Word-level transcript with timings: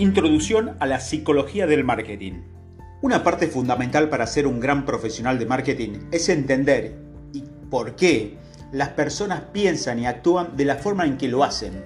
Introducción 0.00 0.78
a 0.80 0.86
la 0.86 0.98
psicología 0.98 1.66
del 1.66 1.84
marketing. 1.84 2.40
Una 3.02 3.22
parte 3.22 3.48
fundamental 3.48 4.08
para 4.08 4.26
ser 4.26 4.46
un 4.46 4.58
gran 4.58 4.86
profesional 4.86 5.38
de 5.38 5.44
marketing 5.44 6.08
es 6.10 6.30
entender 6.30 6.96
y 7.34 7.44
por 7.68 7.96
qué 7.96 8.38
las 8.72 8.88
personas 8.88 9.42
piensan 9.52 9.98
y 9.98 10.06
actúan 10.06 10.56
de 10.56 10.64
la 10.64 10.76
forma 10.76 11.04
en 11.04 11.18
que 11.18 11.28
lo 11.28 11.44
hacen. 11.44 11.84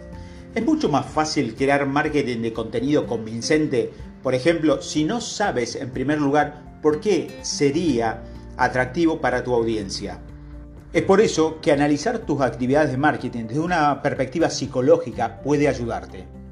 Es 0.54 0.64
mucho 0.64 0.88
más 0.88 1.06
fácil 1.06 1.56
crear 1.56 1.86
marketing 1.86 2.42
de 2.42 2.52
contenido 2.52 3.04
convincente, 3.08 3.90
por 4.22 4.36
ejemplo, 4.36 4.80
si 4.80 5.02
no 5.02 5.20
sabes 5.20 5.74
en 5.74 5.90
primer 5.90 6.20
lugar 6.20 6.78
por 6.82 7.00
qué 7.00 7.36
sería 7.42 8.22
atractivo 8.56 9.20
para 9.20 9.42
tu 9.42 9.52
audiencia. 9.52 10.20
Es 10.92 11.02
por 11.02 11.20
eso 11.20 11.60
que 11.60 11.72
analizar 11.72 12.20
tus 12.20 12.42
actividades 12.42 12.92
de 12.92 12.96
marketing 12.96 13.46
desde 13.48 13.58
una 13.58 14.02
perspectiva 14.02 14.50
psicológica 14.50 15.40
puede 15.42 15.66
ayudarte. 15.66 16.43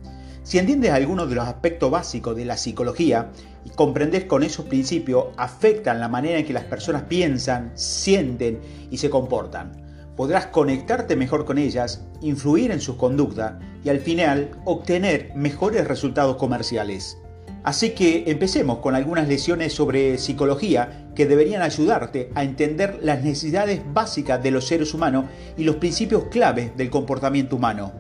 Si 0.45 0.59
entiendes 0.59 0.91
algunos 0.91 1.29
de 1.29 1.37
los 1.37 1.47
aspectos 1.47 1.91
básicos 1.91 2.35
de 2.37 2.45
la 2.45 2.57
psicología 2.57 3.31
y 3.65 3.71
comprendes 3.71 4.25
con 4.25 4.43
esos 4.43 4.67
principios 4.67 5.27
afectan 5.37 6.01
la 6.01 6.09
manera 6.09 6.39
en 6.39 6.45
que 6.45 6.53
las 6.53 6.65
personas 6.65 7.05
piensan, 7.05 7.71
sienten 7.75 8.61
y 8.91 8.99
se 8.99 9.09
comportan, 9.09 9.71
podrás 10.17 10.47
conectarte 10.47 11.15
mejor 11.15 11.45
con 11.45 11.59
ellas, 11.59 12.05
influir 12.21 12.73
en 12.73 12.81
sus 12.81 12.97
conductas 12.97 13.55
y 13.85 13.89
al 13.89 14.01
final 14.01 14.51
obtener 14.65 15.31
mejores 15.37 15.87
resultados 15.87 16.37
comerciales. 16.37 17.19
Así 17.63 17.91
que 17.91 18.25
empecemos 18.27 18.79
con 18.79 18.97
algunas 18.97 19.29
lecciones 19.29 19.73
sobre 19.73 20.19
psicología 20.19 21.07
que 21.15 21.27
deberían 21.27 21.63
ayudarte 21.63 22.31
a 22.35 22.43
entender 22.43 22.99
las 23.01 23.23
necesidades 23.23 23.81
básicas 23.93 24.43
de 24.43 24.51
los 24.51 24.67
seres 24.67 24.93
humanos 24.93 25.27
y 25.57 25.63
los 25.63 25.77
principios 25.77 26.25
claves 26.25 26.77
del 26.77 26.91
comportamiento 26.91 27.55
humano. 27.55 27.93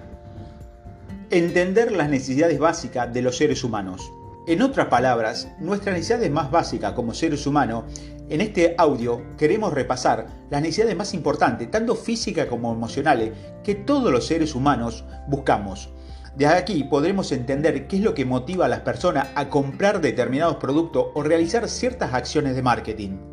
Entender 1.32 1.92
las 1.92 2.10
necesidades 2.10 2.58
básicas 2.58 3.10
de 3.10 3.22
los 3.22 3.38
seres 3.38 3.64
humanos. 3.64 4.12
En 4.46 4.60
otras 4.60 4.88
palabras, 4.88 5.48
nuestras 5.58 5.94
necesidades 5.94 6.30
más 6.30 6.50
básicas 6.50 6.92
como 6.92 7.14
seres 7.14 7.46
humanos, 7.46 7.84
en 8.28 8.42
este 8.42 8.74
audio 8.76 9.22
queremos 9.38 9.72
repasar 9.72 10.26
las 10.50 10.60
necesidades 10.60 10.94
más 10.94 11.14
importantes, 11.14 11.70
tanto 11.70 11.96
físicas 11.96 12.48
como 12.48 12.70
emocionales, 12.70 13.32
que 13.64 13.74
todos 13.74 14.12
los 14.12 14.26
seres 14.26 14.54
humanos 14.54 15.06
buscamos 15.26 15.88
desde 16.34 16.54
aquí 16.54 16.84
podremos 16.84 17.30
entender 17.30 17.86
qué 17.86 17.96
es 17.96 18.02
lo 18.02 18.14
que 18.14 18.24
motiva 18.24 18.64
a 18.64 18.68
las 18.68 18.80
personas 18.80 19.28
a 19.34 19.50
comprar 19.50 20.00
determinados 20.00 20.56
productos 20.56 21.08
o 21.14 21.22
realizar 21.22 21.68
ciertas 21.68 22.14
acciones 22.14 22.56
de 22.56 22.62
marketing. 22.62 23.31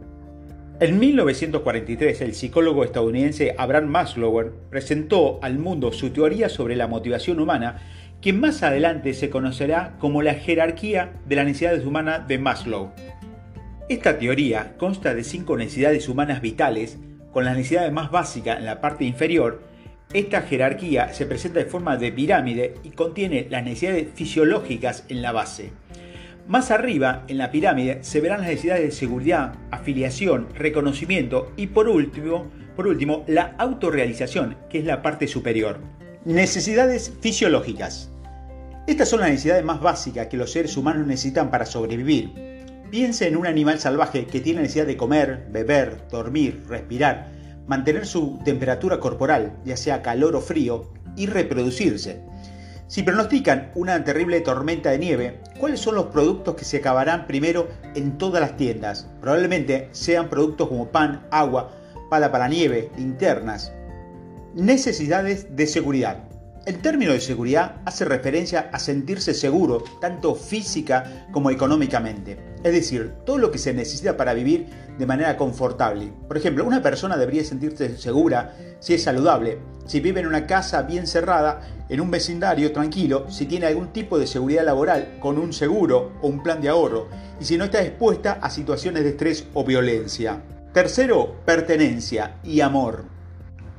En 0.82 0.98
1943, 0.98 2.22
el 2.22 2.34
psicólogo 2.34 2.86
estadounidense 2.86 3.54
Abraham 3.58 3.88
Maslow 3.88 4.50
presentó 4.70 5.38
al 5.42 5.60
mundo 5.60 5.92
su 5.92 6.12
teoría 6.12 6.48
sobre 6.48 6.78
la 6.78 6.88
motivación 6.88 7.42
humana, 7.42 7.82
que 8.22 8.32
más 8.32 8.64
adelante 8.64 9.14
se 9.14 9.30
conocerá 9.30 9.98
como 10.00 10.22
la 10.22 10.36
jerarquía 10.36 11.12
de 11.26 11.36
las 11.36 11.46
necesidades 11.46 11.86
humanas 11.86 12.30
de 12.30 12.38
Maslow. 12.38 12.92
Esta 13.90 14.18
teoría 14.18 14.78
consta 14.78 15.14
de 15.14 15.26
cinco 15.26 15.58
necesidades 15.58 16.08
humanas 16.08 16.42
vitales, 16.42 16.98
con 17.34 17.44
las 17.44 17.58
necesidades 17.58 17.92
más 17.92 18.10
básicas 18.10 18.60
en 18.60 18.66
la 18.66 18.80
parte 18.80 19.04
inferior 19.04 19.70
esta 20.12 20.42
jerarquía 20.42 21.14
se 21.14 21.28
presenta 21.28 21.60
de 21.60 21.66
forma 21.66 21.96
de 21.96 22.12
pirámide 22.12 22.74
y 22.84 22.90
contiene 22.90 23.46
las 23.48 23.64
necesidades 23.64 24.08
fisiológicas 24.16 25.06
en 25.08 25.22
la 25.22 25.32
base. 25.32 25.72
Más 26.50 26.72
arriba, 26.72 27.26
en 27.28 27.38
la 27.38 27.52
pirámide, 27.52 28.00
se 28.02 28.22
verán 28.22 28.40
las 28.40 28.50
necesidades 28.50 28.82
de 28.82 28.92
seguridad, 28.92 29.54
afiliación, 29.70 30.48
reconocimiento 30.56 31.54
y 31.56 31.68
por 31.68 31.88
último, 31.88 32.48
por 32.76 32.88
último, 32.88 33.24
la 33.28 33.54
autorrealización, 33.60 34.58
que 34.68 34.80
es 34.80 34.86
la 34.86 35.04
parte 35.04 35.28
superior. 35.28 35.78
Necesidades 36.26 37.14
fisiológicas. 37.22 38.10
Estas 38.88 39.10
son 39.10 39.20
las 39.20 39.30
necesidades 39.30 39.64
más 39.64 39.80
básicas 39.80 40.26
que 40.26 40.38
los 40.38 40.52
seres 40.52 40.76
humanos 40.76 41.06
necesitan 41.06 41.52
para 41.52 41.68
sobrevivir. 41.68 42.32
Piense 42.90 43.28
en 43.28 43.38
un 43.38 43.46
animal 43.46 43.80
salvaje 43.80 44.26
que 44.26 44.42
tiene 44.42 44.62
necesidad 44.62 44.88
de 44.88 44.98
comer, 44.98 45.46
beber, 45.52 46.08
dormir, 46.10 46.64
respirar, 46.68 47.28
mantener 47.68 48.08
su 48.08 48.40
temperatura 48.44 49.00
corporal, 49.00 49.56
ya 49.66 49.78
sea 49.78 50.02
calor 50.02 50.36
o 50.36 50.42
frío, 50.42 50.92
y 51.16 51.28
reproducirse. 51.28 52.24
Si 52.90 53.04
pronostican 53.04 53.70
una 53.76 54.04
terrible 54.04 54.42
tormenta 54.42 54.90
de 54.90 54.98
nieve, 54.98 55.42
¿cuáles 55.60 55.80
son 55.80 55.94
los 55.94 56.08
productos 56.08 56.56
que 56.56 56.66
se 56.66 56.78
acabarán 56.78 57.28
primero 57.28 57.68
en 57.94 58.18
todas 58.18 58.42
las 58.42 58.58
tiendas? 58.58 59.08
Probablemente 59.22 59.90
sean 59.92 60.28
productos 60.28 60.70
como 60.70 60.88
pan, 60.88 61.28
agua, 61.30 61.70
pala 62.10 62.32
para 62.32 62.48
nieve, 62.48 62.90
linternas. 62.98 63.72
Necesidades 64.56 65.56
de 65.56 65.68
seguridad. 65.68 66.24
El 66.66 66.80
término 66.82 67.14
de 67.14 67.22
seguridad 67.22 67.76
hace 67.86 68.06
referencia 68.06 68.72
a 68.74 68.80
sentirse 68.80 69.36
seguro, 69.36 69.84
tanto 70.02 70.34
física 70.34 71.28
como 71.32 71.52
económicamente. 71.52 72.40
Es 72.64 72.74
decir, 72.74 73.14
todo 73.24 73.38
lo 73.38 73.52
que 73.52 73.60
se 73.60 73.72
necesita 73.72 74.18
para 74.18 74.34
vivir 74.34 74.66
de 74.98 75.06
manera 75.06 75.38
confortable. 75.38 76.12
Por 76.28 76.38
ejemplo, 76.38 76.66
una 76.66 76.82
persona 76.82 77.18
debería 77.18 77.44
sentirse 77.44 77.98
segura 77.98 78.56
si 78.80 78.96
es 78.96 79.04
saludable, 79.04 79.60
si 79.90 80.02
vive 80.02 80.20
en 80.20 80.28
una 80.28 80.46
casa 80.46 80.84
bien 80.84 81.08
cerrada, 81.08 81.62
en 81.90 82.00
un 82.00 82.12
vecindario 82.12 82.72
tranquilo, 82.72 83.26
si 83.32 83.48
tiene 83.48 83.66
algún 83.66 83.92
tipo 83.92 84.20
de 84.20 84.28
seguridad 84.28 84.64
laboral 84.64 85.18
con 85.20 85.40
un 85.40 85.52
seguro 85.52 86.12
o 86.22 86.28
un 86.28 86.44
plan 86.44 86.62
de 86.62 86.70
ahorro, 86.70 87.08
y 87.42 87.46
si 87.46 87.58
no 87.58 87.64
está 87.64 87.82
expuesta 87.82 88.34
a 88.40 88.52
situaciones 88.52 89.04
de 89.04 89.10
estrés 89.10 89.48
o 89.56 89.64
violencia. 89.64 90.44
Tercero, 90.74 91.38
pertenencia 91.44 92.36
y 92.44 92.62
amor. 92.62 93.06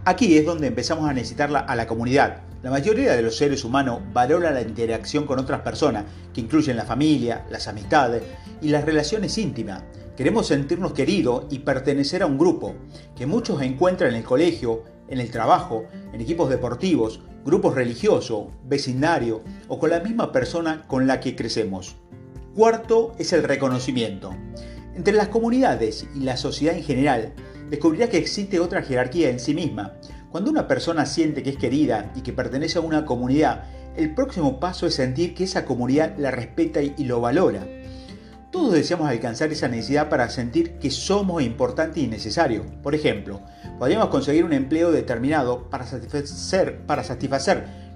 Aquí 0.05 0.37
es 0.37 0.45
donde 0.45 0.67
empezamos 0.67 1.09
a 1.09 1.13
necesitarla 1.13 1.61
a 1.61 1.77
la 1.77 1.87
comunidad, 1.87 2.39
la 2.61 2.71
mayoría 2.71 3.15
de 3.15 3.23
los 3.23 3.39
seres 3.39 3.65
humanos 3.65 4.01
valora 4.13 4.51
la 4.51 4.63
interacción 4.63 5.27
con 5.27 5.39
otras 5.39 5.61
personas, 5.61 6.05
que 6.35 6.43
incluyen 6.43 6.77
la 6.77 6.85
familia, 6.85 7.47
las 7.51 7.69
amistades 7.69 8.23
y 8.61 8.69
las 8.69 8.85
relaciones 8.85 9.39
íntimas. 9.39 9.85
Queremos 10.15 10.49
sentirnos 10.49 10.93
queridos 10.93 11.45
y 11.51 11.61
pertenecer 11.61 12.23
a 12.23 12.27
un 12.27 12.37
grupo, 12.37 12.75
que 13.17 13.25
muchos 13.25 13.63
encuentran 13.63 14.11
en 14.11 14.17
el 14.17 14.25
colegio, 14.25 14.85
en 15.09 15.21
el 15.21 15.31
trabajo, 15.31 15.87
equipos 16.21 16.51
deportivos, 16.51 17.21
grupos 17.45 17.75
religiosos, 17.75 18.49
vecindario 18.65 19.43
o 19.69 19.79
con 19.79 19.91
la 19.91 20.01
misma 20.01 20.33
persona 20.33 20.85
con 20.87 21.07
la 21.07 21.21
que 21.21 21.37
crecemos. 21.37 21.97
Cuarto 22.55 23.15
es 23.19 23.33
el 23.33 23.43
reconocimiento. 23.43 24.35
Entre 24.95 25.15
las 25.15 25.29
comunidades 25.29 26.07
y 26.15 26.21
la 26.21 26.37
sociedad 26.37 26.77
en 26.77 26.83
general, 26.83 27.33
descubrirá 27.71 28.09
que 28.09 28.19
existe 28.19 28.61
otra 28.61 28.83
jerarquía 28.83 29.31
en 29.31 29.41
sí 29.41 29.55
misma, 29.55 29.95
cuando 30.31 30.51
una 30.51 30.69
persona 30.69 31.07
siente 31.07 31.43
que 31.43 31.51
es 31.51 31.57
querida 31.57 32.13
y 32.15 32.21
que 32.21 32.33
pertenece 32.33 32.79
a 32.79 32.83
una 32.83 33.05
comunidad, 33.05 33.65
el 33.97 34.15
próximo 34.15 34.61
paso 34.61 34.87
es 34.87 34.95
sentir 34.95 35.35
que 35.35 35.45
esa 35.45 35.65
comunidad 35.65 36.15
la 36.19 36.31
respeta 36.31 36.81
y 36.83 37.05
lo 37.05 37.21
valora. 37.21 37.67
Todos 38.51 38.73
deseamos 38.73 39.09
alcanzar 39.09 39.53
esa 39.53 39.69
necesidad 39.69 40.09
para 40.09 40.29
sentir 40.29 40.73
que 40.81 40.91
somos 40.91 41.41
importantes 41.41 42.03
y 42.03 42.09
necesarios. 42.09 42.67
Por 42.83 42.97
ejemplo, 42.97 43.41
podríamos 43.79 44.09
conseguir 44.09 44.45
un 44.45 44.53
empleo 44.53 44.91
determinado 44.91 45.71
para 45.71 45.87
satisfacer, 45.87 46.81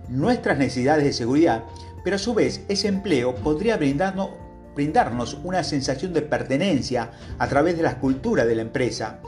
nuestras 0.08 0.58
necesidades 0.58 1.04
de 1.04 1.12
seguridad, 1.12 1.64
pero 2.04 2.16
a 2.16 2.20
su 2.20 2.34
vez 2.34 2.64
ese 2.68 2.86
empleo 2.86 3.34
podría 3.34 3.78
brindarnos, 3.78 4.28
brindarnos 4.76 5.38
una 5.42 5.64
sensación 5.64 6.12
de 6.12 6.22
pertenencia 6.22 7.10
a 7.38 7.48
través 7.48 7.76
de 7.76 7.82
la 7.82 7.98
cultura 7.98 8.44
de 8.44 8.54
la 8.54 8.62
empresa 8.62 9.18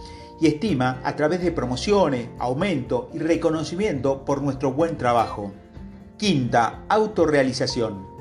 y 0.41 0.47
estima 0.47 1.01
a 1.03 1.17
través 1.17 1.43
de 1.43 1.51
promociones, 1.51 2.29
aumento 2.39 3.11
y 3.13 3.19
reconocimiento 3.19 4.25
por 4.25 4.43
nuestro 4.43 4.73
buen 4.73 4.97
trabajo. 4.97 5.53
Quinta, 6.19 6.85
autorrealización. 6.89 8.16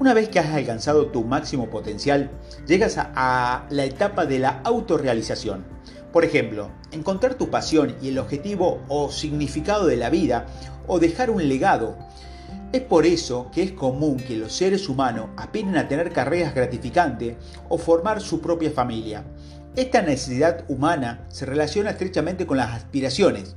Una 0.00 0.14
vez 0.14 0.30
que 0.30 0.38
has 0.38 0.54
alcanzado 0.54 1.08
tu 1.08 1.24
máximo 1.24 1.68
potencial, 1.68 2.30
llegas 2.66 2.96
a, 2.96 3.66
la 3.68 3.84
etapa 3.84 4.24
de 4.24 4.38
la 4.38 4.62
autorrealización. 4.64 5.66
Por 6.10 6.24
ejemplo, 6.24 6.70
encontrar 6.90 7.34
tu 7.34 7.50
pasión 7.50 7.94
y 8.00 8.08
el 8.08 8.18
objetivo 8.18 8.80
o 8.88 9.10
significado 9.10 9.86
de 9.86 9.98
la 9.98 10.08
vida 10.08 10.46
o 10.86 11.00
dejar 11.00 11.28
un 11.28 11.46
legado. 11.46 11.98
Es 12.72 12.80
por 12.80 13.04
eso 13.04 13.50
que 13.52 13.62
es 13.62 13.72
común 13.72 14.16
que 14.16 14.38
los 14.38 14.54
seres 14.54 14.88
humanos 14.88 15.28
aspiren 15.36 15.76
a 15.76 15.86
tener 15.86 16.14
carreras 16.14 16.54
gratificantes 16.54 17.36
o 17.68 17.76
formar 17.76 18.22
su 18.22 18.40
propia 18.40 18.70
familia. 18.70 19.26
Esta 19.76 20.00
necesidad 20.00 20.64
humana 20.68 21.26
se 21.28 21.44
relaciona 21.44 21.90
estrechamente 21.90 22.46
con 22.46 22.56
las 22.56 22.70
aspiraciones. 22.70 23.54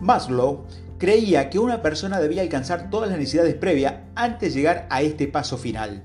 Maslow 0.00 0.64
creía 1.02 1.50
que 1.50 1.58
una 1.58 1.82
persona 1.82 2.20
debía 2.20 2.42
alcanzar 2.42 2.88
todas 2.88 3.10
las 3.10 3.18
necesidades 3.18 3.56
previas 3.56 3.94
antes 4.14 4.54
de 4.54 4.60
llegar 4.60 4.86
a 4.88 5.02
este 5.02 5.26
paso 5.26 5.58
final. 5.58 6.04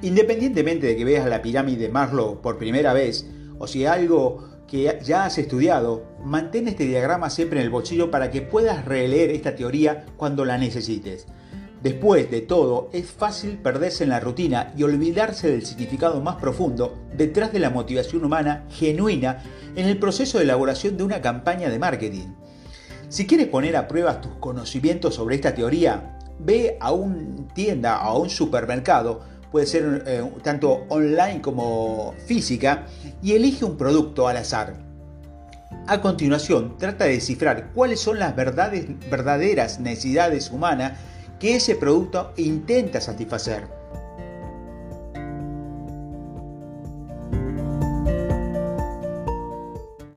Independientemente 0.00 0.86
de 0.86 0.96
que 0.96 1.04
veas 1.04 1.28
la 1.28 1.42
pirámide 1.42 1.82
de 1.82 1.88
Maslow 1.90 2.40
por 2.40 2.56
primera 2.56 2.94
vez 2.94 3.26
o 3.58 3.66
si 3.66 3.84
algo 3.84 4.48
que 4.66 4.98
ya 5.04 5.26
has 5.26 5.36
estudiado, 5.36 6.06
mantén 6.24 6.68
este 6.68 6.86
diagrama 6.86 7.28
siempre 7.28 7.60
en 7.60 7.66
el 7.66 7.70
bolsillo 7.70 8.10
para 8.10 8.30
que 8.30 8.40
puedas 8.40 8.86
releer 8.86 9.28
esta 9.28 9.56
teoría 9.56 10.06
cuando 10.16 10.46
la 10.46 10.56
necesites. 10.56 11.26
Después 11.82 12.30
de 12.30 12.40
todo, 12.40 12.88
es 12.94 13.04
fácil 13.10 13.58
perderse 13.58 14.04
en 14.04 14.10
la 14.10 14.20
rutina 14.20 14.72
y 14.74 14.84
olvidarse 14.84 15.50
del 15.50 15.66
significado 15.66 16.22
más 16.22 16.36
profundo 16.36 16.96
detrás 17.14 17.52
de 17.52 17.58
la 17.58 17.68
motivación 17.68 18.24
humana 18.24 18.64
genuina 18.70 19.42
en 19.76 19.84
el 19.84 19.98
proceso 19.98 20.38
de 20.38 20.44
elaboración 20.44 20.96
de 20.96 21.04
una 21.04 21.20
campaña 21.20 21.68
de 21.68 21.78
marketing. 21.78 22.28
Si 23.14 23.28
quieres 23.28 23.46
poner 23.46 23.76
a 23.76 23.86
prueba 23.86 24.20
tus 24.20 24.32
conocimientos 24.40 25.14
sobre 25.14 25.36
esta 25.36 25.54
teoría, 25.54 26.18
ve 26.40 26.76
a 26.80 26.90
una 26.90 27.46
tienda 27.54 27.94
a 27.94 28.12
un 28.18 28.28
supermercado, 28.28 29.20
puede 29.52 29.66
ser 29.66 30.02
eh, 30.04 30.28
tanto 30.42 30.84
online 30.88 31.40
como 31.40 32.12
física, 32.26 32.86
y 33.22 33.34
elige 33.34 33.64
un 33.64 33.76
producto 33.76 34.26
al 34.26 34.38
azar. 34.38 34.74
A 35.86 36.00
continuación, 36.00 36.76
trata 36.76 37.04
de 37.04 37.12
descifrar 37.12 37.70
cuáles 37.72 38.00
son 38.00 38.18
las 38.18 38.34
verdaderas 38.34 39.78
necesidades 39.78 40.50
humanas 40.50 40.98
que 41.38 41.54
ese 41.54 41.76
producto 41.76 42.32
intenta 42.36 43.00
satisfacer 43.00 43.68